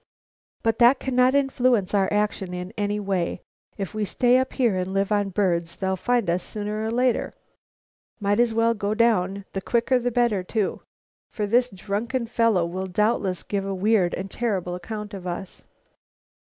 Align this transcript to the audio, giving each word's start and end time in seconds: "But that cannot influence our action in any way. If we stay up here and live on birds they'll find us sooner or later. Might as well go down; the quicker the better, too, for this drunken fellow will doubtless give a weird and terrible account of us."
"But 0.63 0.79
that 0.79 0.99
cannot 0.99 1.35
influence 1.35 1.93
our 1.93 2.11
action 2.11 2.55
in 2.55 2.73
any 2.75 2.99
way. 2.99 3.43
If 3.77 3.93
we 3.93 4.03
stay 4.03 4.39
up 4.39 4.53
here 4.53 4.75
and 4.77 4.91
live 4.95 5.11
on 5.11 5.29
birds 5.29 5.75
they'll 5.75 5.95
find 5.95 6.27
us 6.27 6.41
sooner 6.41 6.83
or 6.83 6.89
later. 6.89 7.35
Might 8.19 8.39
as 8.39 8.51
well 8.51 8.73
go 8.73 8.95
down; 8.95 9.45
the 9.53 9.61
quicker 9.61 9.99
the 9.99 10.09
better, 10.09 10.41
too, 10.41 10.81
for 11.29 11.45
this 11.45 11.69
drunken 11.69 12.25
fellow 12.25 12.65
will 12.65 12.87
doubtless 12.87 13.43
give 13.43 13.63
a 13.63 13.75
weird 13.75 14.15
and 14.15 14.31
terrible 14.31 14.73
account 14.73 15.13
of 15.13 15.27
us." 15.27 15.65